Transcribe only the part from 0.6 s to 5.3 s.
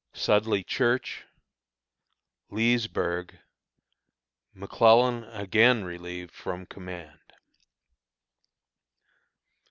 Church. Leesburg. McClellan